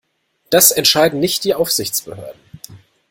[0.49, 2.39] Das entscheiden nicht die Aufsichtsbehörden.